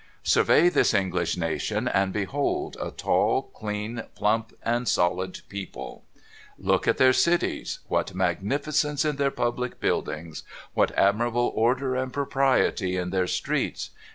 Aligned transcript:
Survey 0.23 0.67
this 0.67 0.95
English 0.95 1.37
nation, 1.37 1.87
and 1.87 2.11
behold 2.11 2.75
a 2.81 2.89
tall, 2.89 3.43
clean, 3.53 4.01
plump, 4.15 4.51
and 4.63 4.87
solid 4.87 5.41
people! 5.47 6.03
Look 6.57 6.87
at 6.87 6.97
their 6.97 7.13
cities! 7.13 7.81
What 7.87 8.15
magnificence 8.15 9.05
in 9.05 9.17
their 9.17 9.29
public 9.29 9.79
buildings! 9.79 10.41
What 10.73 10.89
admirable 10.97 11.51
order 11.53 11.95
and 11.95 12.11
propriety 12.11 12.97
in 12.97 13.11
their 13.11 13.27
streets 13.27 13.91